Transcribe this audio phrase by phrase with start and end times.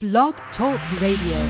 [0.00, 1.42] Blog Talk Radio.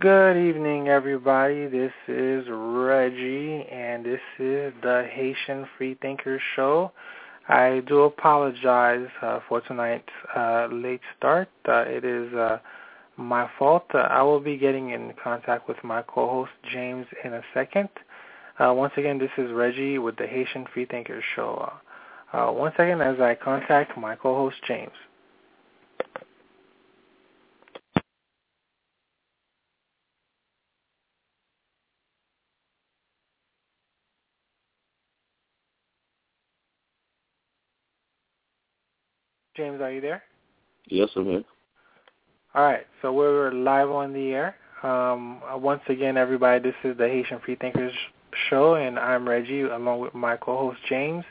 [0.00, 1.68] Good evening, everybody.
[1.68, 6.90] This is Reggie, and this is the Haitian Freethinkers Show.
[7.48, 11.48] I do apologize uh, for tonight's uh, late start.
[11.68, 12.58] Uh, it is uh,
[13.16, 13.84] my fault.
[13.94, 17.88] Uh, I will be getting in contact with my co-host James in a second.
[18.58, 21.72] Uh, once again, this is Reggie with the Haitian Freethinkers Show.
[22.32, 24.92] Uh, one second as I contact my co-host James.
[39.56, 40.22] James, are you there?
[40.86, 41.42] Yes, I'm here.
[42.54, 44.56] All right, so we're live on the air.
[44.82, 47.92] Um, once again, everybody, this is the Haitian Freethinkers
[48.48, 51.24] Show, and I'm Reggie along with my co-host James.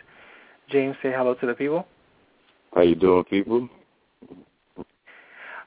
[0.70, 1.88] James, say hello to the people.
[2.74, 3.70] How you doing, people?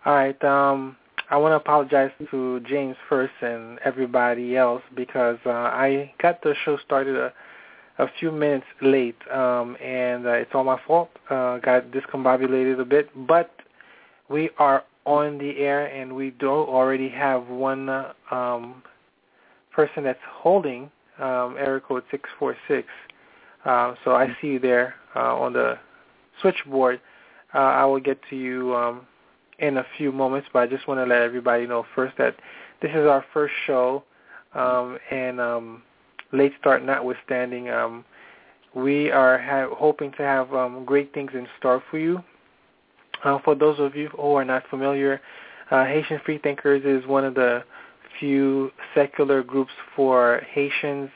[0.05, 0.45] All right.
[0.45, 0.97] Um,
[1.31, 6.55] I want to apologize to James first and everybody else because uh, I got the
[6.65, 7.33] show started a,
[7.99, 11.11] a few minutes late, um, and uh, it's all my fault.
[11.31, 13.51] Uh, got discombobulated a bit, but
[14.29, 17.89] we are on the air, and we do already have one
[18.31, 18.83] um,
[19.73, 22.89] person that's holding um, area code six four six.
[23.65, 25.79] Uh, so I see you there uh, on the
[26.41, 27.01] switchboard.
[27.55, 29.07] Uh, I will get to you um,
[29.59, 32.37] in a few moments, but I just want to let everybody know first that
[32.81, 34.03] this is our first show,
[34.55, 35.83] um, and um,
[36.33, 38.05] late start notwithstanding, um,
[38.75, 42.23] we are ha- hoping to have um, great things in store for you.
[43.23, 45.21] Uh, for those of you who are not familiar,
[45.71, 47.63] uh, Haitian Freethinkers is one of the
[48.19, 51.11] few secular groups for Haitians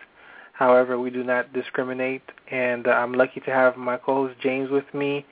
[0.59, 4.87] However, we do not discriminate, and uh, I'm lucky to have my co-host James with
[4.95, 5.27] me,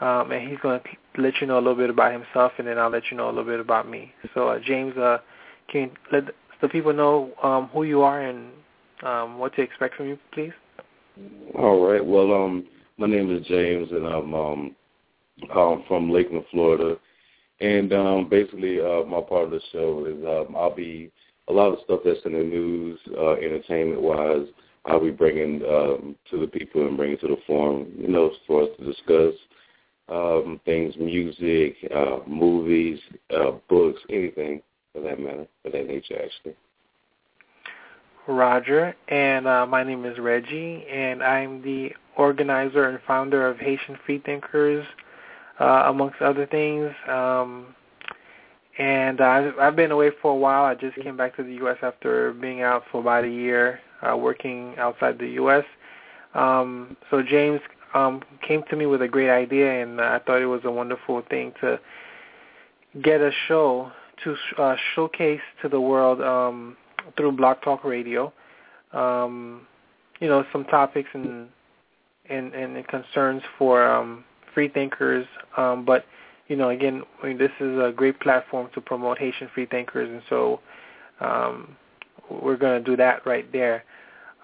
[0.00, 2.78] um, and he's going to let you know a little bit about himself, and then
[2.78, 4.12] I'll let you know a little bit about me.
[4.32, 5.18] So, uh, James, uh,
[5.68, 6.24] can you let
[6.62, 8.50] the people know um, who you are and
[9.02, 10.52] um, what to expect from you, please?
[11.54, 12.04] All right.
[12.04, 12.66] Well, um,
[12.96, 14.76] my name is James, and I'm um,
[15.54, 16.96] I'm from Lakeland, Florida.
[17.60, 21.12] And um, basically, uh, my part of the show is um, I'll be
[21.48, 24.46] a lot of stuff that's in the news, uh, entertainment-wise,
[24.86, 28.62] I'll be bringing um, to the people and bringing to the forum, you know, for
[28.62, 29.34] us to discuss
[30.08, 32.98] um, things, music, uh, movies,
[33.34, 36.56] uh, books, anything for that matter, for that nature, actually.
[38.26, 43.98] Roger, and uh, my name is Reggie, and I'm the organizer and founder of Haitian
[44.06, 44.84] Freethinkers,
[45.60, 46.90] uh, amongst other things.
[47.08, 47.74] Um,
[48.78, 50.64] and uh, I've, I've been away for a while.
[50.64, 51.76] I just came back to the U.S.
[51.82, 55.64] after being out for about a year, uh, working outside the U.S.
[56.34, 57.60] Um, so James
[57.94, 61.22] um, came to me with a great idea, and I thought it was a wonderful
[61.28, 61.78] thing to
[63.02, 63.92] get a show
[64.24, 66.76] to uh, showcase to the world um,
[67.16, 68.32] through Blog Talk Radio.
[68.92, 69.66] Um,
[70.20, 71.48] you know, some topics and
[72.28, 74.24] and, and concerns for um,
[74.54, 76.04] free thinkers, um, but
[76.52, 80.10] you know, again, I mean, this is a great platform to promote Haitian free thinkers,
[80.10, 80.60] and so
[81.18, 81.74] um,
[82.28, 83.84] we're going to do that right there.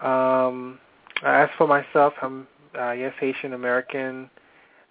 [0.00, 0.78] Um,
[1.22, 2.48] as for myself, I'm
[2.80, 4.30] uh, yes Haitian American,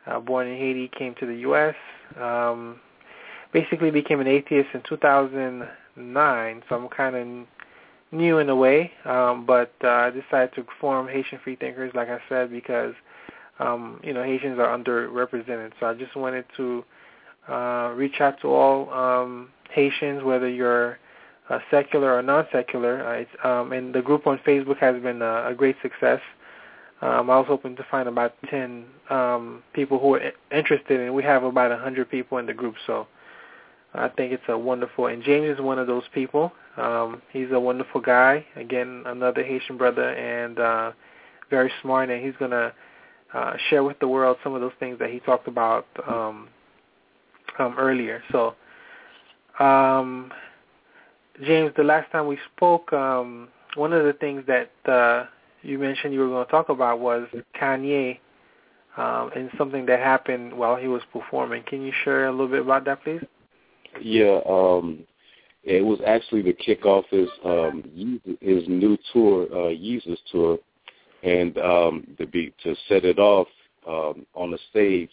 [0.06, 1.74] uh, born in Haiti, came to the U.S.
[2.22, 2.80] Um,
[3.52, 7.48] basically became an atheist in 2009, so I'm kind of
[8.16, 12.10] new in a way, um, but uh, I decided to form Haitian Free Thinkers, like
[12.10, 12.94] I said, because
[13.58, 15.72] um, you know Haitians are underrepresented.
[15.80, 16.86] So I just wanted to
[17.50, 21.00] uh, reach out to all um, Haitians, whether you're
[21.50, 23.26] uh, secular or non-secular.
[23.44, 26.20] Uh, um, and the group on Facebook has been a, a great success.
[27.02, 31.24] Um, I was hoping to find about 10 um, people who are interested, and we
[31.24, 32.76] have about 100 people in the group.
[32.88, 33.08] So
[33.94, 35.08] I think it's a wonderful.
[35.08, 36.52] And James is one of those people.
[36.76, 38.46] Um, he's a wonderful guy.
[38.56, 40.92] Again, another Haitian brother, and uh,
[41.50, 42.10] very smart.
[42.10, 42.74] And he's gonna
[43.34, 46.50] uh, share with the world some of those things that he talked about um,
[47.60, 48.22] um, earlier.
[48.32, 48.56] So,
[49.60, 50.32] um,
[51.44, 55.26] James, the last time we spoke, um, one of the things that uh,
[55.62, 57.28] you mentioned you were going to talk about was
[57.60, 58.20] Kanye
[58.98, 61.64] um, and something that happened while he was performing.
[61.64, 63.22] Can you share a little bit about that, please?
[64.02, 65.00] Yeah, um,
[65.64, 67.84] it was actually the kickoff his um,
[68.42, 69.74] his new tour, uh,
[70.32, 70.58] tour,
[71.24, 73.48] and um, to be to set it off
[73.88, 75.10] um, on the stage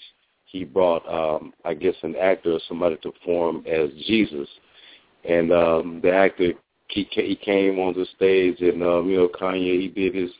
[0.54, 4.48] he brought, um, I guess, an actor or somebody to perform as Jesus,
[5.24, 6.52] and um, the actor
[6.86, 10.30] he, he came on the stage, and um, you know, Kanye he did his,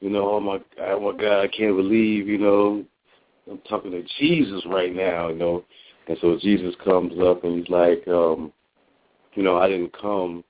[0.00, 2.84] you know, oh my, oh my God, I can't believe, you know,
[3.48, 5.64] I'm talking to Jesus right now, you know.
[6.08, 8.52] And so Jesus comes up and he's like, um,
[9.34, 10.42] you know, I didn't come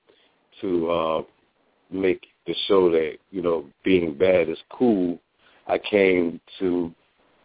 [0.61, 1.21] to uh
[1.91, 5.19] make the show that, you know, being bad is cool.
[5.67, 6.91] I came to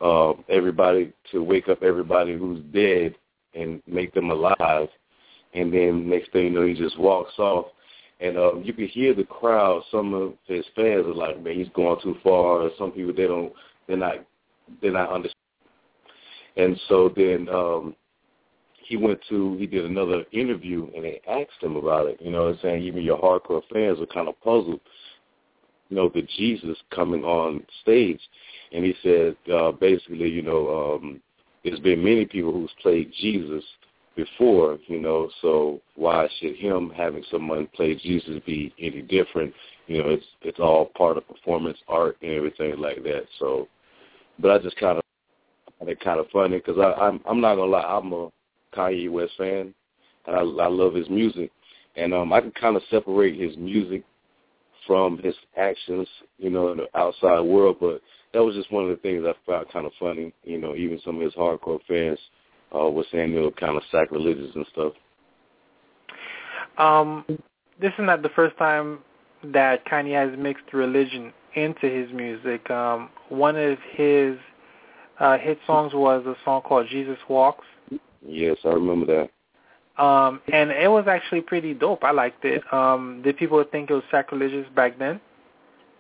[0.01, 3.15] uh everybody to wake up everybody who's dead
[3.55, 4.89] and make them alive.
[5.55, 7.67] And then next thing you know he just walks off.
[8.21, 11.69] And um you can hear the crowd some of his fans are like man he's
[11.75, 12.63] going too far.
[12.63, 13.53] Or some people they don't
[13.87, 14.17] they're not
[14.83, 15.35] they're not understand
[16.57, 17.95] and so then um
[18.83, 22.45] he went to he did another interview and they asked him about it you know
[22.45, 22.83] what i'm saying?
[22.83, 24.81] Even your hardcore fans are kind of puzzled
[25.89, 28.21] you know the jesus coming on stage
[28.73, 31.21] and he said uh basically you know um
[31.65, 33.65] there's been many people who's played jesus
[34.17, 39.53] before, you know, so why should him having someone play Jesus be any different?
[39.87, 43.27] You know, it's it's all part of performance art and everything like that.
[43.39, 43.69] So,
[44.39, 45.05] but I just kind of
[45.79, 48.31] find it kind of funny because I'm I'm not gonna lie, I'm a
[48.75, 49.75] Kanye West fan,
[50.27, 51.53] and I I love his music,
[51.95, 54.03] and um I can kind of separate his music
[54.87, 56.09] from his actions,
[56.39, 58.01] you know, in the outside world, but
[58.33, 60.33] that was just one of the things I found kind of funny.
[60.45, 62.19] You know, even some of his hardcore fans
[62.75, 64.93] uh, was saying they were kind of sacrilegious and stuff.
[66.79, 67.25] Um,
[67.81, 68.99] this is not the first time
[69.45, 72.69] that Kanye has mixed religion into his music.
[72.71, 74.37] Um, one of his
[75.19, 77.65] uh, hit songs was a song called "Jesus Walks."
[78.27, 79.31] Yes, I remember that.
[79.99, 82.05] Um, and it was actually pretty dope.
[82.05, 82.63] I liked it.
[82.73, 85.21] Um, did people think it was sacrilegious back then?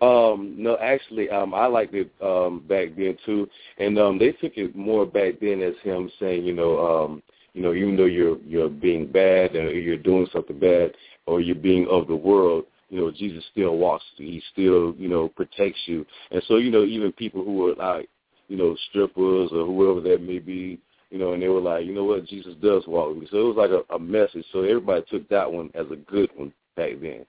[0.02, 3.48] Um, no, actually, um, I liked it um, back then too,
[3.78, 7.22] and um, they took it more back then as him saying, you know, um,
[7.54, 10.92] you know, even though you're you're being bad or you're doing something bad
[11.24, 14.04] or you're being of the world, you know, Jesus still walks.
[14.16, 16.04] He still, you know, protects you.
[16.30, 18.10] And so, you know, even people who are like,
[18.48, 20.78] you know, strippers or whoever that may be,
[21.10, 23.28] you know, and they were like, you know what, Jesus does walk with me.
[23.30, 24.44] So it was like a, a message.
[24.52, 27.24] So everybody took that one as a good one back then.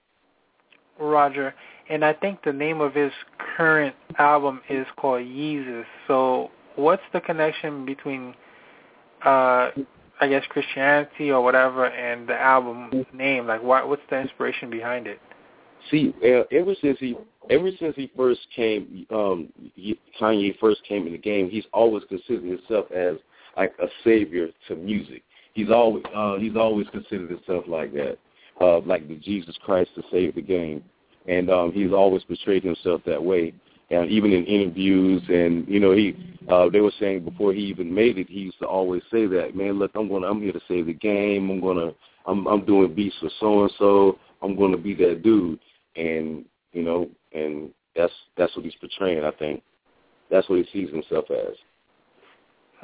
[0.98, 1.54] Roger.
[1.88, 3.12] And I think the name of his
[3.56, 5.84] current album is called Yeezus.
[6.06, 8.34] So what's the connection between,
[9.24, 9.70] uh,
[10.20, 13.46] I guess, Christianity or whatever and the album name?
[13.46, 15.20] Like, what what's the inspiration behind it?
[15.90, 16.14] See,
[16.50, 17.16] ever since he
[17.48, 22.04] ever since he first came, um, he, Kanye first came in the game, he's always
[22.08, 23.16] considered himself as
[23.58, 25.22] like a savior to music.
[25.52, 28.16] He's always uh, he's always considered himself like that,
[28.60, 30.82] uh, like the Jesus Christ to save the game
[31.28, 33.52] and um, he's always portrayed himself that way.
[33.90, 36.16] And even in interviews, and you know, he
[36.48, 39.54] uh, they were saying before he even made it, he used to always say that,
[39.54, 41.50] man, look, I'm going, to I'm here to save the game.
[41.50, 41.92] I'm gonna,
[42.26, 44.18] I'm, I'm doing beats for so and so.
[44.42, 45.58] I'm going to be that dude,
[45.96, 49.24] and you know, and that's that's what he's portraying.
[49.24, 49.62] I think
[50.30, 51.54] that's what he sees himself as.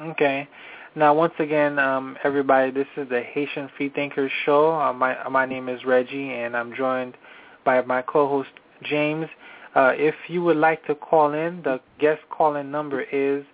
[0.01, 0.47] Okay.
[0.95, 4.73] Now, once again, um, everybody, this is the Haitian Free Thinkers Show.
[4.73, 7.15] Uh, my my name is Reggie, and I'm joined
[7.63, 8.49] by my co-host
[8.83, 9.27] James.
[9.73, 13.45] Uh, if you would like to call in, the guest call-in number is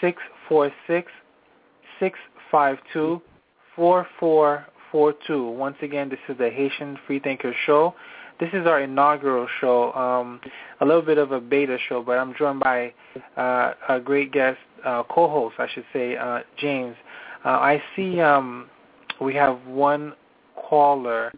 [0.00, 1.10] six four six
[1.98, 2.18] six
[2.50, 3.20] five two
[3.76, 5.48] four four four two.
[5.50, 7.94] Once again, this is the Haitian Freethinker Show.
[8.40, 10.40] This is our inaugural show, um,
[10.80, 12.94] a little bit of a beta show, but I'm joined by
[13.36, 16.96] uh, a great guest, uh, co-host, I should say, uh, James.
[17.44, 18.70] Uh, I see um,
[19.20, 20.14] we have one
[20.56, 21.32] caller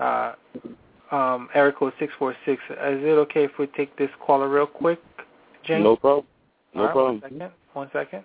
[0.00, 0.32] uh,
[1.12, 2.62] um, area code 646.
[2.68, 4.98] Is it okay if we take this caller real quick,
[5.64, 5.84] James?
[5.84, 6.26] No problem.
[6.74, 7.20] No right, problem.
[7.20, 7.52] One second.
[7.74, 8.24] One second.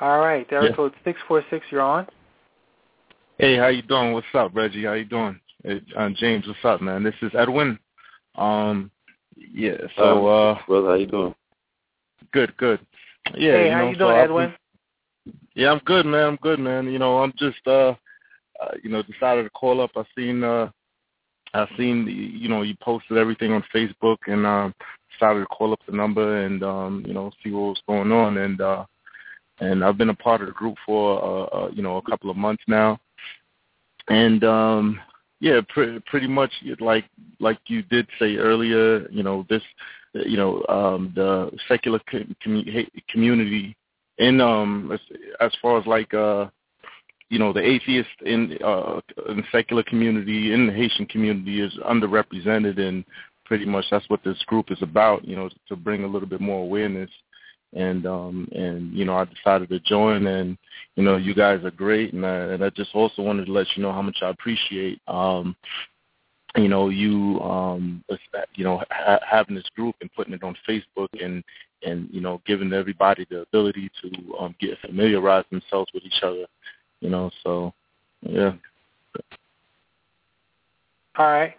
[0.00, 0.76] All right, area Yeah.
[0.76, 2.06] code 646, you're on.
[3.36, 4.14] Hey, how you doing?
[4.14, 4.84] What's up, Reggie?
[4.84, 5.38] How you doing?
[5.62, 7.02] Hey, uh, James, what's up, man?
[7.02, 7.78] This is Edwin.
[8.36, 8.90] Um,
[9.36, 9.76] yeah.
[9.96, 11.34] So, uh, brother, how you doing?
[12.32, 12.80] good, good.
[13.34, 13.52] Yeah.
[13.52, 14.50] hey, you how know, you so doing, I've Edwin?
[14.50, 14.56] been-
[15.54, 16.26] yeah, I'm good, man.
[16.28, 16.86] I'm good, man.
[16.90, 17.94] You know, I'm just, uh,
[18.60, 19.90] uh, you know, decided to call up.
[19.96, 20.70] I seen, uh,
[21.52, 24.74] I seen, you know, you posted everything on Facebook, and um,
[25.12, 28.38] decided to call up the number and, um, you know, see what was going on.
[28.38, 28.86] And uh,
[29.58, 32.30] and I've been a part of the group for, uh, uh, you know, a couple
[32.30, 32.98] of months now.
[34.08, 35.00] And um,
[35.40, 37.06] yeah, pre- pretty much like
[37.40, 39.62] like you did say earlier, you know, this,
[40.14, 43.76] you know, um, the secular com- commu- community
[44.18, 45.00] in um as,
[45.40, 46.46] as far as like uh
[47.30, 52.78] you know the atheist in uh in secular community in the Haitian community is underrepresented
[52.78, 53.04] and
[53.46, 56.40] pretty much that's what this group is about you know to bring a little bit
[56.40, 57.10] more awareness
[57.72, 60.58] and um and you know I decided to join and
[60.96, 63.66] you know you guys are great and I, and I just also wanted to let
[63.76, 65.54] you know how much I appreciate um
[66.56, 68.04] you know you um
[68.54, 71.44] you know ha- having this group and putting it on Facebook and
[71.82, 76.46] and you know giving everybody the ability to um, get familiarize themselves with each other.
[77.00, 77.72] You know, so
[78.22, 78.52] yeah.
[81.18, 81.54] All right.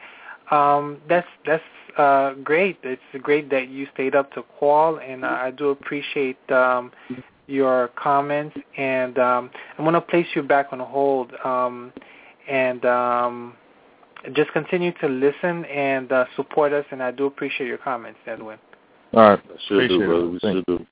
[0.51, 1.63] Um, that's that's
[1.97, 2.77] uh, great.
[2.83, 6.91] It's great that you stayed up to call, and I do appreciate um,
[7.47, 8.55] your comments.
[8.77, 11.93] And um, I'm going to place you back on hold, um,
[12.49, 13.53] and um,
[14.33, 16.85] just continue to listen and uh, support us.
[16.91, 18.59] And I do appreciate your comments, Edwin.
[19.13, 20.27] All right, sure do, brother.
[20.27, 20.85] We sure do.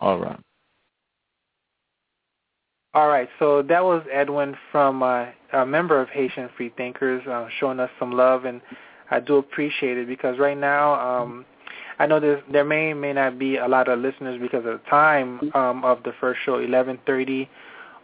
[0.00, 0.38] All right.
[2.98, 7.46] All right, so that was Edwin from uh, a member of Haitian Free Thinkers uh,
[7.60, 8.60] showing us some love, and
[9.08, 11.46] I do appreciate it because right now um,
[12.00, 15.38] I know there may may not be a lot of listeners because of the time
[15.54, 17.48] um, of the first show, 11:30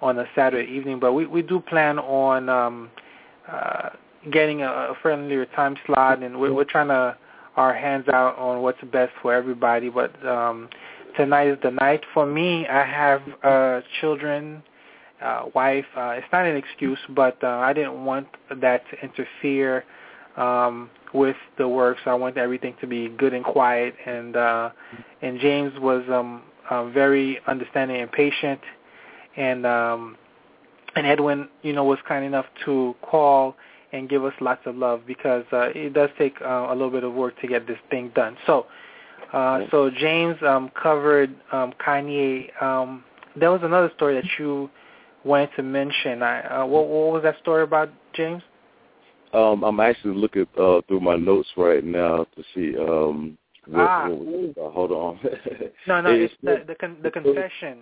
[0.01, 2.89] on a Saturday evening, but we we do plan on um,
[3.51, 3.89] uh,
[4.31, 7.17] getting a, a friendlier time slot, and we're, we're trying to
[7.57, 9.91] our hands out on what's best for everybody.
[9.91, 10.69] But um,
[11.17, 12.69] tonight is the night for me.
[12.69, 14.63] I have uh, children
[15.25, 15.87] uh, wife.
[15.97, 18.29] Uh, it's not an excuse, but uh, I didn't want
[18.61, 19.85] that to interfere
[20.37, 23.95] um, with the work, so I wanted everything to be good and quiet.
[24.07, 24.71] And uh,
[25.23, 28.61] and James was um, uh, very understanding and patient,
[29.37, 30.17] and um,
[30.95, 33.57] and Edwin, you know, was kind enough to call
[33.93, 37.05] and give us lots of love because uh, it does take uh, a little bit
[37.05, 38.37] of work to get this thing done.
[38.47, 38.67] So.
[39.33, 42.63] Uh, so James um, covered um, Kanye.
[42.63, 43.03] Um,
[43.35, 44.71] there was another story that you
[45.25, 46.23] wanted to mention.
[46.23, 48.43] I, uh, what, what was that story about, James?
[49.33, 52.77] Um, I'm actually looking uh, through my notes right now to see.
[52.79, 54.09] Um, what, ah.
[54.09, 55.19] What uh, hold on.
[55.89, 57.79] no, no, it's, the the, con- the confession,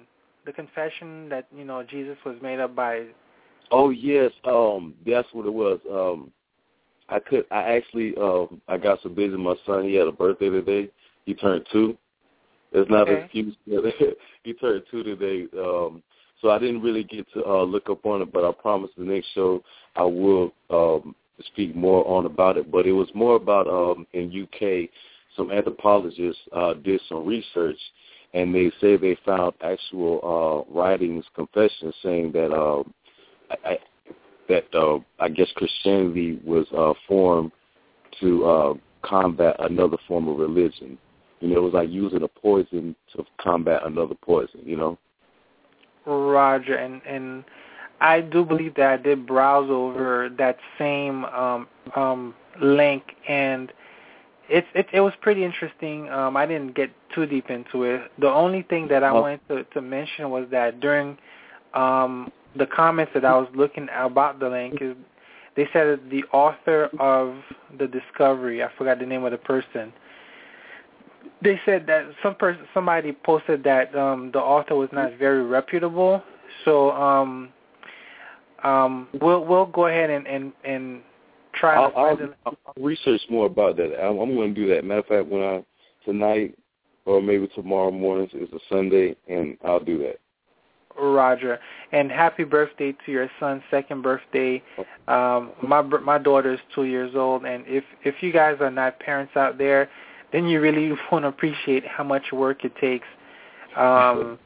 [0.47, 3.07] the confession that you know Jesus was made up by.
[3.71, 5.81] Oh yes, um, that's what it was.
[5.91, 6.31] Um,
[7.09, 9.37] I could, I actually, um, I got so busy.
[9.37, 10.89] My son, he had a birthday today.
[11.27, 11.99] He turned two.
[12.73, 13.13] It's not okay.
[13.13, 13.57] an excuse.
[14.45, 15.47] he turned two today.
[15.59, 16.03] Um,
[16.43, 19.05] so I didn't really get to uh, look up on it, but I promise the
[19.05, 19.63] next show
[19.95, 21.15] I will um,
[21.47, 22.71] speak more on about it.
[22.71, 24.91] But it was more about um, in UK,
[25.37, 27.79] some anthropologists uh, did some research,
[28.35, 32.83] and they say they found actual uh, writings, confessions, saying that uh,
[33.65, 33.79] I,
[34.49, 37.53] that uh, I guess Christianity was uh, formed
[38.21, 40.99] to uh, combat another form of religion.
[41.41, 44.61] You know, it was like using a poison to combat another poison.
[44.65, 44.99] You know.
[46.07, 47.45] Roger, and and
[48.01, 53.73] I do believe that I did browse over that same um, um, link, and
[54.49, 56.09] it's it, it was pretty interesting.
[56.11, 58.11] Um, I didn't get too deep into it.
[58.19, 61.17] The only thing that I wanted to, to mention was that during
[61.75, 64.97] um, the comments that I was looking about the link is
[65.57, 67.37] they said that the author of
[67.79, 69.93] the discovery, I forgot the name of the person,
[71.43, 76.23] they said that some person somebody posted that um the author was not very reputable.
[76.65, 77.51] So um
[78.63, 81.03] um we'll we'll go ahead and and and
[81.55, 84.03] try I'll, to find I'll, I'll research more about that.
[84.03, 84.85] I'm, I'm going to do that.
[84.85, 85.65] Matter of fact when I
[86.05, 86.57] tonight
[87.05, 90.19] or maybe tomorrow morning is a Sunday and I'll do that.
[90.99, 91.59] Roger,
[91.93, 94.63] and happy birthday to your son's second birthday.
[95.09, 99.01] Um, my my daughter is two years old, and if if you guys are not
[99.01, 99.89] parents out there,
[100.33, 103.07] then you really want to appreciate how much work it takes
[103.77, 104.39] um,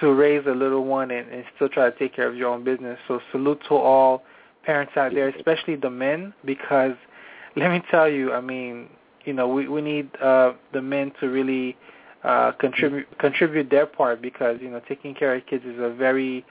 [0.00, 2.64] to raise a little one and, and still try to take care of your own
[2.64, 2.98] business.
[3.08, 4.22] So salute to all
[4.64, 6.92] parents out there, especially the men, because
[7.56, 8.88] let me tell you, I mean,
[9.24, 11.76] you know, we we need uh, the men to really
[12.24, 16.44] uh, contribute contribute their part because you know taking care of kids is a very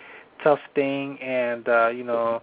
[0.44, 2.42] tough thing, and uh, you know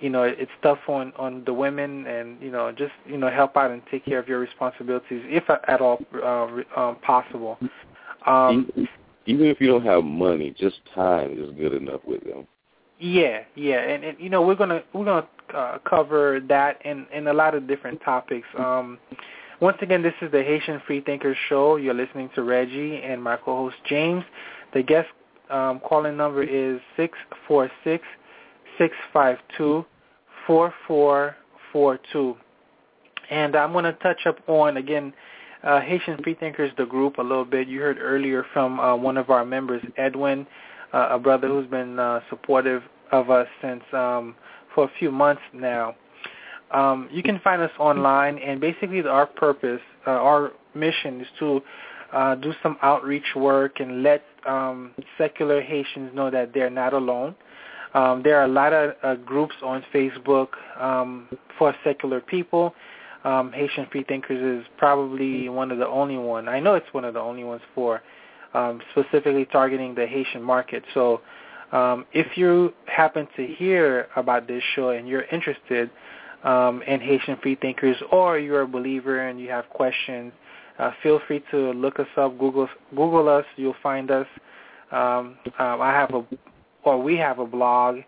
[0.00, 3.56] you know it's tough on on the women and you know just you know help
[3.56, 7.58] out and take care of your responsibilities if at all uh, um, possible.
[8.26, 8.70] Um
[9.26, 12.46] even if you don't have money just time is good enough with them.
[12.98, 16.84] Yeah yeah and, and you know we're going to we're going to uh, cover that
[16.84, 18.48] in in a lot of different topics.
[18.58, 18.98] Um
[19.60, 21.76] once again this is the Haitian Free Thinkers show.
[21.76, 24.24] You're listening to Reggie and my co-host James.
[24.72, 25.08] The guest
[25.50, 28.02] um calling number is 646
[28.78, 29.84] six five two
[30.50, 31.36] four four
[31.72, 32.36] four two.
[33.30, 35.12] And I'm going to touch up on again
[35.62, 37.68] uh, Haitian Freethinkers, the group, a little bit.
[37.68, 40.48] You heard earlier from uh, one of our members, Edwin,
[40.92, 44.34] uh, a brother who's been uh, supportive of us since um,
[44.74, 45.94] for a few months now.
[46.72, 51.60] Um, you can find us online, and basically our purpose, uh, our mission is to
[52.12, 57.36] uh, do some outreach work and let um, secular Haitians know that they're not alone.
[57.94, 61.28] Um, there are a lot of uh, groups on Facebook um,
[61.58, 62.74] for secular people.
[63.24, 66.48] um, Haitian Free Thinkers is probably one of the only one.
[66.48, 68.00] I know it's one of the only ones for
[68.54, 70.84] um, specifically targeting the Haitian market.
[70.94, 71.20] So
[71.72, 75.90] um, if you happen to hear about this show and you're interested
[76.44, 80.32] um, in Haitian Free Thinkers or you're a believer and you have questions,
[80.78, 83.44] uh, feel free to look us up, Google Google us.
[83.56, 84.26] You'll find us.
[84.90, 86.24] Um, um, I have a,
[86.84, 88.00] or we have a blog.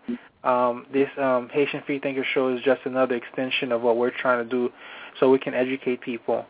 [0.44, 4.42] Um, this um, Haitian Free Thinker show is just another extension of what we're trying
[4.42, 4.70] to do,
[5.20, 6.44] so we can educate people.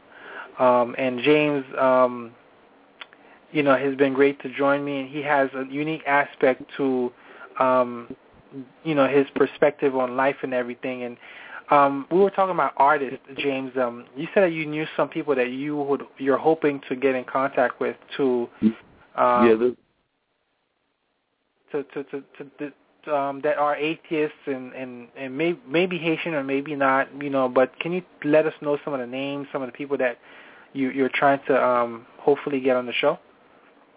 [0.58, 2.32] Um, and James, um,
[3.52, 7.12] you know, has been great to join me, and he has a unique aspect to,
[7.58, 8.14] um,
[8.84, 11.02] you know, his perspective on life and everything.
[11.02, 11.16] And
[11.70, 13.72] um, we were talking about artists, James.
[13.76, 17.14] Um, you said that you knew some people that you would you're hoping to get
[17.14, 18.48] in contact with to,
[19.16, 19.72] um, yeah, this,
[21.72, 22.72] to to to, to,
[23.04, 27.30] to um, that are atheists and and and may, maybe Haitian or maybe not, you
[27.30, 27.48] know.
[27.48, 30.18] But can you let us know some of the names, some of the people that
[30.72, 33.18] you you're trying to um, hopefully get on the show?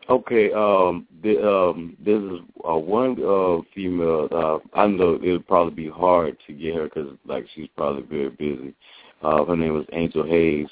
[0.08, 2.39] Okay, um, the, um, this is
[2.70, 4.27] uh, one uh, female.
[4.32, 8.29] Uh, I know it'll probably be hard to get her because, like, she's probably very
[8.29, 8.75] busy.
[9.24, 10.67] Uh, her name is Angel Haze.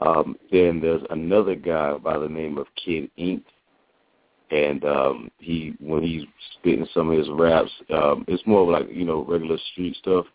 [0.00, 3.44] Um, then there's another guy by the name of Kid Ink,
[4.50, 9.04] and um, he when he's spitting some of his raps, um, it's more like you
[9.04, 10.26] know regular street stuff,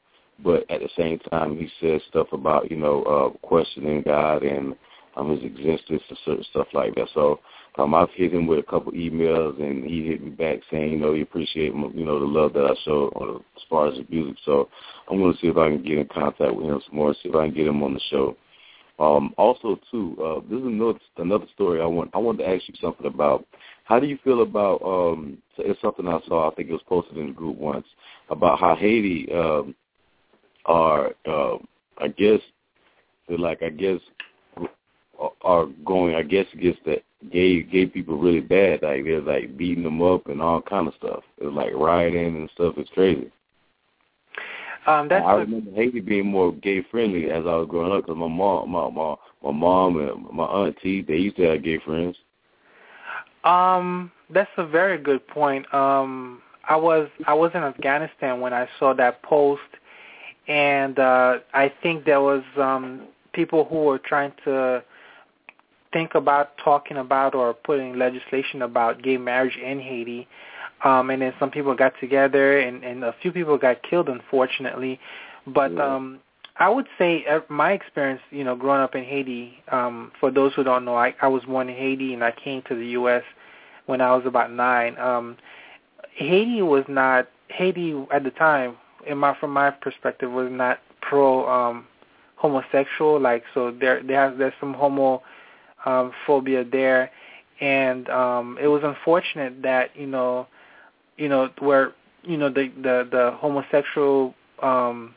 [0.43, 4.75] but at the same time he says stuff about you know uh, questioning God and
[5.15, 7.07] um, his existence and certain stuff like that.
[7.13, 7.39] So
[7.77, 10.98] um, I've hit him with a couple emails, and he hit me back saying, you
[10.98, 14.05] know, he appreciate you know the love that I show on, as far as the
[14.10, 14.38] music.
[14.45, 14.69] So
[15.10, 17.29] I'm going to see if I can get in contact with him some more, see
[17.29, 18.38] if I can get him on the show.
[18.98, 22.12] Um, also, too, uh, this is another, another story I want.
[22.13, 23.45] I wanted to ask you something about.
[23.86, 24.82] How do you feel about?
[24.84, 26.51] Um, it's something I saw.
[26.51, 27.86] I think it was posted in the group once
[28.30, 29.75] about how Haiti um,
[30.65, 31.12] are.
[31.25, 31.58] Uh,
[32.00, 32.39] I guess
[33.27, 33.63] they're like.
[33.63, 34.00] I guess
[35.42, 37.01] are going, I guess, against the
[37.32, 38.82] gay gay people really bad.
[38.82, 41.24] Like they're like beating them up and all kind of stuff.
[41.38, 42.75] It's like rioting and stuff.
[42.77, 43.32] It's crazy.
[44.88, 48.17] Um, that's I remember Haiti being more gay friendly as I was growing up because
[48.17, 52.15] my mom, my my my mom and my auntie, they used to have gay friends.
[53.45, 55.71] Um, that's a very good point.
[55.73, 59.62] Um, I was I was in Afghanistan when I saw that post,
[60.47, 64.84] and uh, I think there was um, people who were trying to
[65.93, 70.27] think about talking about or putting legislation about gay marriage in Haiti.
[70.84, 74.99] Um, and then some people got together, and, and a few people got killed, unfortunately.
[75.47, 76.19] But um,
[76.58, 79.62] I would say uh, my experience, you know, growing up in Haiti.
[79.72, 82.62] Um, for those who don't know, I, I was born in Haiti, and I came
[82.70, 83.24] to the U.S.
[83.88, 84.98] when I was about nine.
[84.98, 85.38] Um,
[86.15, 91.48] Haiti was not Haiti at the time, in my from my perspective, was not pro
[91.48, 91.88] um,
[92.38, 93.20] homosexual.
[93.20, 95.22] Like so, there there has there's some homo
[95.86, 97.12] um, phobia there,
[97.60, 100.48] and um, it was unfortunate that you know,
[101.18, 105.13] you know where you know the the the homosexual um,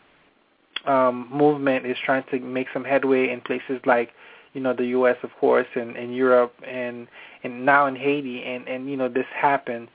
[0.88, 4.10] um, movement is trying to make some headway in places like
[4.54, 5.16] you know the U.S.
[5.22, 7.06] of course and, and Europe and
[7.44, 9.88] and now in Haiti and and you know this happened.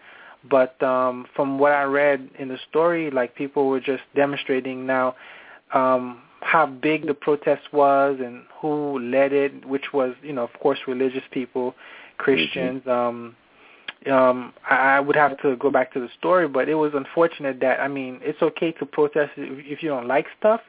[0.49, 5.15] But um, from what I read in the story, like people were just demonstrating now
[5.73, 10.53] um, how big the protest was and who led it, which was, you know, of
[10.60, 11.73] course, religious people,
[12.17, 12.86] Christians.
[12.88, 13.36] Um,
[14.12, 17.60] um, I, I would have to go back to the story, but it was unfortunate
[17.62, 20.62] that, I mean, it's okay to protest if, if you don't like stuff,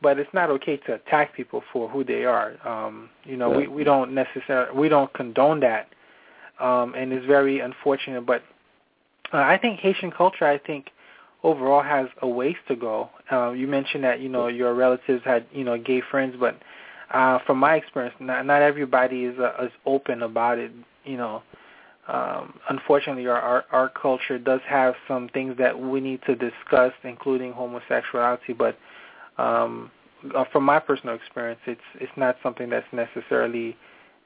[0.00, 2.54] but it's not okay to attack people for who they are.
[2.66, 5.88] Um, you know, we, we don't necessarily, we don't condone that,
[6.60, 8.24] um, and it's very unfortunate.
[8.24, 8.42] But
[9.32, 10.90] uh, I think Haitian culture, I think,
[11.42, 13.10] overall has a ways to go.
[13.30, 16.58] Uh, you mentioned that you know your relatives had you know gay friends, but
[17.12, 20.70] uh, from my experience, not, not everybody is uh, is open about it.
[21.04, 21.42] You know,
[22.06, 26.92] um, unfortunately, our, our our culture does have some things that we need to discuss,
[27.02, 28.52] including homosexuality.
[28.52, 28.78] But
[29.38, 29.90] um,
[30.34, 33.76] uh, from my personal experience, it's it's not something that's necessarily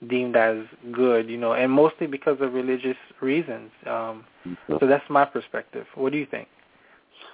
[0.09, 0.59] deemed as
[0.91, 1.29] good.
[1.29, 3.71] You know, and mostly because of religious reasons.
[3.87, 4.25] Um,
[4.69, 5.87] so that's my perspective.
[5.95, 6.49] What do you think?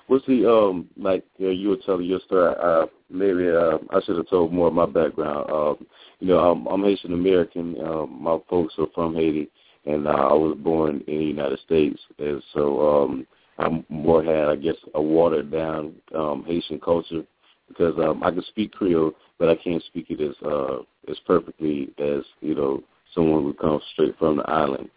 [0.09, 2.55] What's the um like uh, you were telling your story?
[2.61, 5.51] Uh, maybe uh, I should have told more of my background.
[5.51, 5.87] Um,
[6.21, 7.77] you know, I'm, I'm Haitian American.
[7.81, 9.49] Um, my folks are from Haiti,
[9.87, 13.27] and uh, I was born in the United States, and so um,
[13.59, 17.23] I'm more had I guess a watered down um, Haitian culture
[17.69, 20.79] because um, I can speak Creole, but I can't speak it as uh,
[21.09, 22.83] as perfectly as you know
[23.15, 24.91] someone who comes straight from the island.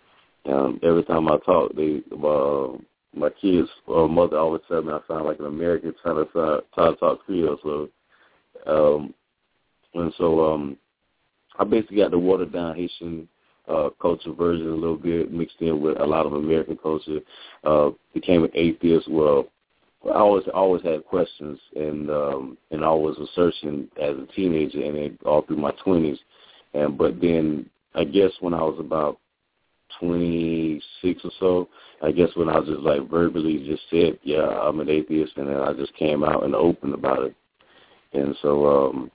[0.46, 2.78] Um, every time I talk, they uh,
[3.16, 6.62] my kids' uh, mother always tell me I sound like an American trying to sound,
[6.74, 7.58] try to talk Creole.
[7.64, 7.90] So,
[8.66, 9.14] um,
[9.94, 10.78] and so um,
[11.60, 13.28] I basically got the watered down Haitian
[13.68, 17.20] uh, culture version a little bit, mixed in with a lot of American culture.
[17.64, 19.10] Uh, became an atheist.
[19.10, 19.48] Well,
[20.06, 24.98] I always always had questions, and um, and always was searching as a teenager, and
[24.98, 26.18] then all through my twenties.
[26.74, 29.20] And but then I guess when I was about
[30.00, 31.70] twenty six or so,
[32.02, 35.48] I guess when I was just like verbally just said, yeah, I'm an atheist, and
[35.48, 37.36] then I just came out and open about it.
[38.14, 39.12] And so um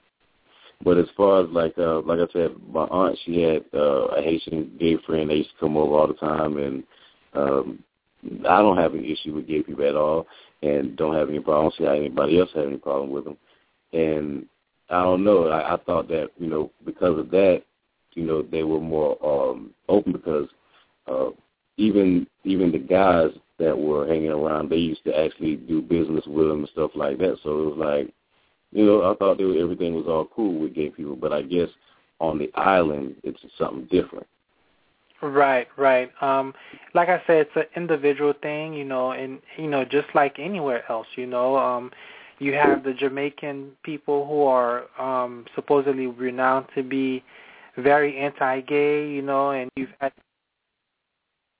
[0.83, 4.21] but as far as like uh like I said, my aunt she had uh, a
[4.21, 5.29] Haitian gay friend.
[5.29, 6.83] They used to come over all the time, and
[7.33, 7.83] um
[8.47, 10.27] I don't have any issue with gay people at all,
[10.61, 11.59] and don't have any problem.
[11.59, 13.37] I don't see how anybody else have any problem with them.
[13.93, 14.45] And
[14.89, 15.47] I don't know.
[15.47, 17.63] I, I thought that you know because of that,
[18.13, 20.47] you know, they were more um open because
[21.07, 21.29] uh
[21.77, 26.47] even even the guys that were hanging around, they used to actually do business with
[26.47, 27.37] them and stuff like that.
[27.43, 28.13] So it was like
[28.71, 31.69] you know, I thought was, everything was all cool with gay people, but I guess
[32.19, 34.27] on the island it's something different.
[35.21, 36.11] Right, right.
[36.21, 36.53] Um,
[36.93, 40.83] like I said, it's an individual thing, you know, and you know, just like anywhere
[40.91, 41.91] else, you know, um,
[42.39, 47.23] you have the Jamaican people who are um, supposedly renowned to be
[47.77, 50.11] very anti-gay, you know, and you've had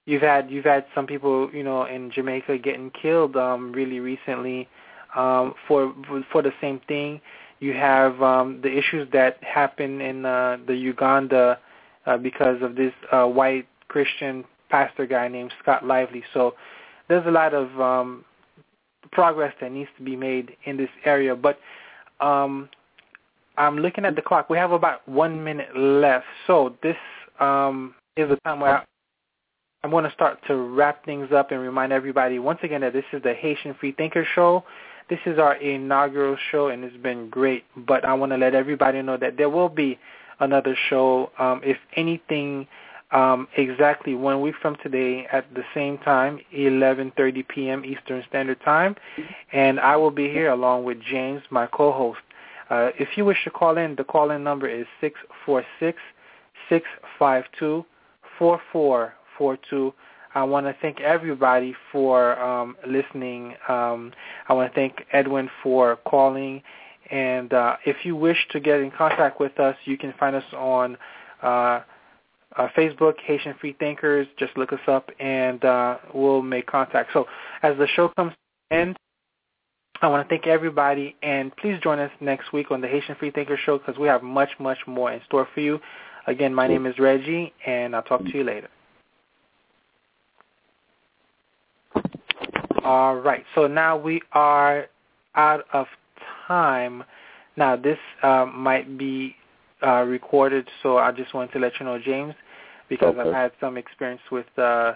[0.06, 4.67] you've had you've had some people, you know, in Jamaica getting killed um, really recently
[5.15, 5.93] um, for
[6.32, 7.22] for the same thing.
[7.60, 11.58] You have um, the issues that happen in uh, the Uganda
[12.08, 16.24] uh, because of this uh, white Christian pastor guy named Scott Lively.
[16.34, 16.56] So
[17.08, 18.26] there's a lot of um,
[19.12, 21.36] progress that needs to be made in this area.
[21.36, 21.60] But
[22.20, 22.70] um,
[23.58, 24.50] I'm looking at the clock.
[24.50, 26.26] We have about one minute left.
[26.48, 26.98] So this
[27.39, 28.84] um, is the time where I,
[29.84, 33.06] I'm going to start to wrap things up and remind everybody once again that this
[33.13, 34.63] is the Haitian Free Thinker Show.
[35.10, 37.63] This is our inaugural show, and it's been great.
[37.78, 39.98] But I want to let everybody know that there will be
[40.39, 42.67] another show, um, if anything,
[43.12, 47.86] um, exactly one week from today at the same time, 11:30 p.m.
[47.86, 48.95] Eastern Standard Time,
[49.54, 52.19] and I will be here along with James, my co-host.
[52.69, 55.97] Uh, if you wish to call in, the call-in number is six four six
[56.67, 56.86] six
[57.17, 57.86] five two
[58.38, 59.93] four four four two.
[60.36, 63.56] I want to thank everybody for um, listening.
[63.67, 64.12] Um,
[64.50, 66.62] I want to thank Edwin for calling.
[67.12, 70.43] And uh, if you wish to get in contact with us, you can find us
[70.54, 70.98] on
[71.41, 71.82] uh,
[72.56, 74.28] uh, Facebook, Haitian Free Thinkers.
[74.38, 77.12] Just look us up, and uh, we'll make contact.
[77.13, 77.26] So
[77.63, 78.38] as the show comes to
[78.76, 78.98] an end,
[80.02, 83.32] I want to thank everybody, and please join us next week on the Haitian Free
[83.32, 85.80] Thinker Show because we have much, much more in store for you.
[86.28, 88.67] Again, my name is Reggie, and I'll talk to you later.
[92.84, 93.43] All right.
[93.56, 94.88] So now we are
[95.36, 95.88] out of
[96.48, 97.04] time.
[97.56, 99.36] Now this uh, might be
[99.86, 102.36] uh, recorded, so I just wanted to let you know, James,
[102.90, 103.30] because okay.
[103.30, 104.94] I've had some experience with uh,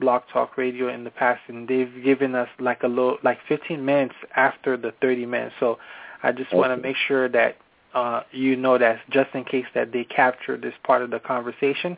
[0.00, 3.84] Blog Talk Radio in the past, and they've given us like a little, like 15
[3.84, 5.54] minutes after the 30 minutes.
[5.60, 5.78] So
[6.22, 6.56] I just okay.
[6.56, 7.56] want to make sure that
[7.94, 11.96] uh, you know that just in case that they capture this part of the conversation.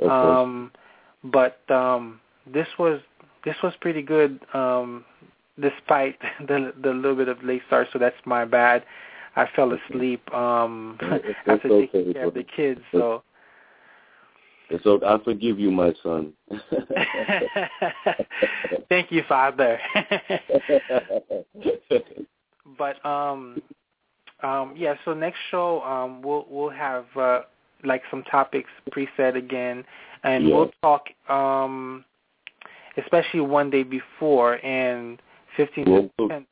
[0.00, 0.08] Okay.
[0.08, 0.72] Um,
[1.24, 2.20] but um,
[2.52, 3.00] this was
[3.44, 5.04] this was pretty good, um,
[5.60, 7.88] despite the the little bit of late start.
[7.92, 8.84] So that's my bad.
[9.36, 10.98] I fell asleep um,
[11.46, 12.80] after okay, taking care of the kids.
[12.92, 13.22] So.
[14.70, 16.34] And so I forgive you, my son.
[18.90, 19.78] Thank you, Father.
[22.76, 23.62] but um,
[24.42, 24.94] um, yeah.
[25.04, 27.40] So next show, um, we'll we'll have uh,
[27.82, 29.84] like some topics preset again,
[30.22, 30.54] and yeah.
[30.54, 32.04] we'll talk um
[32.98, 35.22] especially one day before and
[35.58, 36.46] 15 to 10,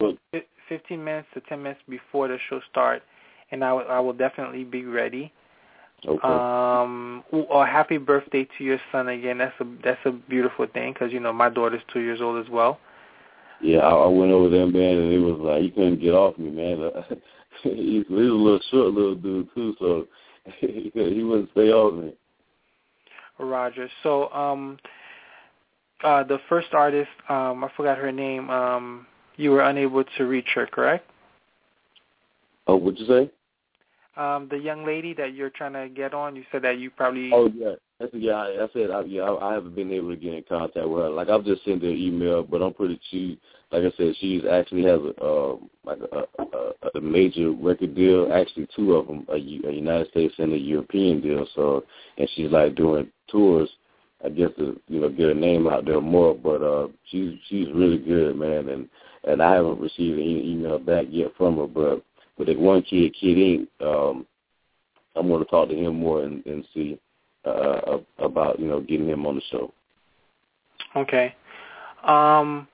[0.69, 3.03] 15 minutes to 10 minutes before the show start,
[3.51, 5.33] and I, w- I will definitely be ready.
[6.07, 6.29] Okay.
[6.29, 9.39] Um, or happy birthday to your son again.
[9.39, 12.51] That's a that's a beautiful thing because you know my daughter's two years old as
[12.51, 12.79] well.
[13.63, 16.37] Yeah, I, I went over there, man, and it was like he couldn't get off
[16.37, 16.91] me, man.
[17.63, 20.07] he, he was a little short, little dude too, so
[20.61, 22.13] he, he wouldn't stay off me.
[23.39, 23.89] Roger.
[24.03, 24.79] So, um,
[26.07, 28.49] uh, the first artist, um, I forgot her name.
[28.49, 31.11] Um, you were unable to reach her, correct?
[32.69, 33.31] Oh, what'd you say?
[34.17, 37.31] Um, the young lady that you're trying to get on, you said that you probably.
[37.35, 38.33] Oh yeah, that's yeah.
[38.35, 39.23] I, I said I, yeah.
[39.23, 41.11] I, I haven't been able to get in contact with her.
[41.11, 43.39] Like I've just sent her an email, but I'm pretty she.
[43.73, 48.33] Like I said, she's actually has a uh, like a, a, a major record deal.
[48.33, 51.47] Actually, two of them, a, a United States and a European deal.
[51.55, 51.85] So,
[52.17, 53.69] and she's like doing tours
[54.25, 56.35] I guess to you know get her name out there more.
[56.35, 58.89] But uh, she's she's really good, man, and
[59.25, 61.67] and I haven't received any email back yet from her.
[61.67, 62.03] But
[62.39, 64.27] but that one kid, Kid Ink, um,
[65.15, 66.99] I'm going to talk to him more and, and see
[67.45, 69.73] uh, about you know getting him on the show.
[70.97, 71.35] Okay.
[72.05, 72.69] Um,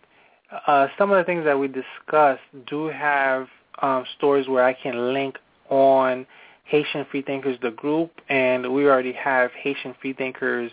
[0.67, 3.49] uh, some of the things that we discussed do have
[3.81, 5.39] um, stories where I can link
[5.71, 6.27] on
[6.65, 10.71] Haitian Freethinkers, the group, and we already have Haitian Freethinkers,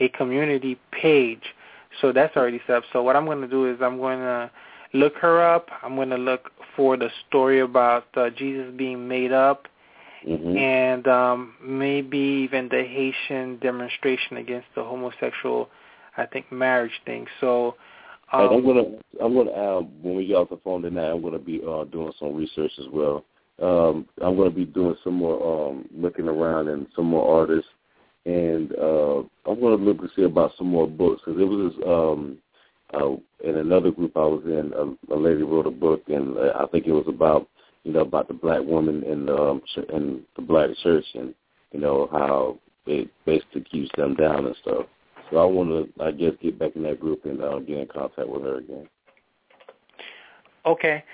[0.00, 1.42] a community page.
[2.00, 2.84] So that's already set up.
[2.92, 4.50] So what I'm going to do is I'm going to
[4.92, 5.68] look her up.
[5.82, 9.66] I'm going to look for the story about uh, Jesus being made up,
[10.26, 10.56] mm-hmm.
[10.56, 15.68] and um, maybe even the Haitian demonstration against the homosexual,
[16.16, 17.26] I think, marriage thing.
[17.40, 17.76] So.
[18.32, 18.82] Um, I'm gonna,
[19.22, 22.10] I'm gonna, uh, when we get off the phone tonight, I'm gonna be uh, doing
[22.18, 23.24] some research as well.
[23.62, 27.70] Um, I'm gonna be doing some more um, looking around and some more artists,
[28.26, 32.38] and uh, I'm gonna look to see about some more books because it was um,
[32.92, 33.16] uh,
[33.48, 36.66] in another group I was in, a, a lady wrote a book, and uh, I
[36.66, 37.48] think it was about
[37.84, 39.62] you know about the black woman in the um,
[39.92, 41.34] in the black church, and
[41.72, 44.86] you know how it basically keeps them down and stuff.
[45.30, 47.86] So I want to, I guess, get back in that group and uh, get in
[47.86, 48.88] contact with her again.
[50.64, 51.04] Okay.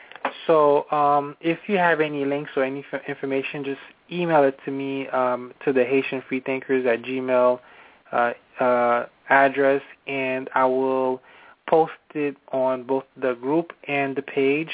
[0.47, 3.81] So um, if you have any links or any f- information, just
[4.13, 7.61] email it to me um, to the Haitian Freethinkers at Gmail
[8.13, 11.21] uh, uh, address, and I will
[11.69, 14.71] post it on both the group and the page.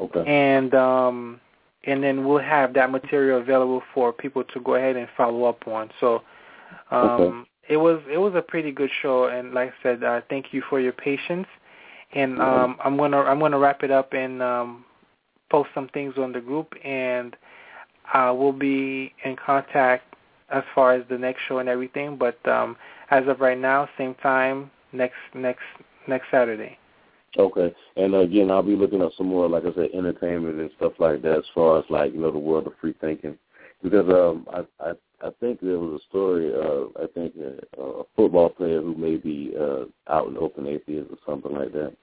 [0.00, 0.24] Okay.
[0.26, 1.40] And um,
[1.84, 5.66] and then we'll have that material available for people to go ahead and follow up
[5.66, 5.90] on.
[6.00, 6.22] So
[6.90, 7.48] um, okay.
[7.68, 10.62] it was it was a pretty good show, and like I said, uh, thank you
[10.68, 11.46] for your patience.
[12.12, 14.84] And um, I'm gonna I'm gonna wrap it up and um,
[15.50, 17.36] post some things on the group, and
[18.14, 20.14] uh, we'll be in contact
[20.50, 22.16] as far as the next show and everything.
[22.16, 22.76] But um,
[23.10, 25.62] as of right now, same time next next
[26.06, 26.78] next Saturday.
[27.36, 30.94] Okay, and again, I'll be looking up some more, like I said, entertainment and stuff
[30.98, 33.36] like that, as far as like you know the world of free thinking,
[33.82, 36.52] because um, I I I think there was a story.
[36.54, 41.10] Uh, I think a, a football player who may be uh, out in open atheist
[41.10, 41.94] or something like that.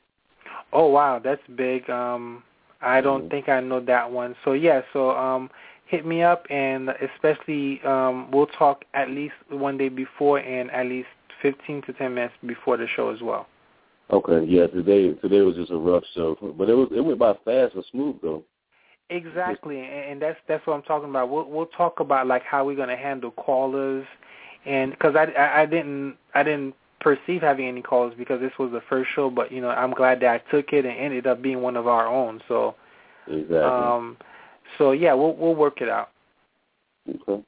[0.72, 1.90] Oh wow, that's big.
[1.90, 2.44] Um,
[2.82, 3.30] I don't mm-hmm.
[3.30, 4.36] think I know that one.
[4.46, 5.50] So yeah, so um,
[5.86, 10.88] hit me up, and especially um, we'll talk at least one day before and at
[10.88, 11.08] least
[11.42, 13.48] 15 to 10 minutes before the show as well.
[14.12, 14.68] Okay, yeah.
[14.68, 17.84] Today today was just a rough show, but it was it went by fast and
[17.90, 18.44] smooth though.
[19.10, 21.30] Exactly, and that's that's what I'm talking about.
[21.30, 24.06] We'll we'll talk about like how we're gonna handle callers,
[24.66, 28.72] and because I, I I didn't I didn't perceive having any calls because this was
[28.72, 31.42] the first show, but you know I'm glad that I took it and ended up
[31.42, 32.42] being one of our own.
[32.48, 32.76] So
[33.28, 33.58] exactly.
[33.58, 34.18] Um,
[34.78, 36.10] so yeah, we'll we'll work it out.
[37.10, 37.44] Okay.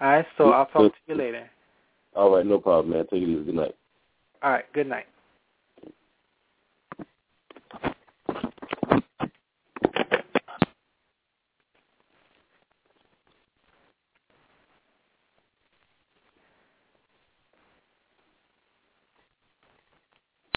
[0.00, 1.48] All right, so I'll talk to you later.
[2.16, 3.06] All right, no problem, man.
[3.10, 3.44] Take it easy.
[3.44, 3.74] Good night.
[4.42, 5.06] All right, good night.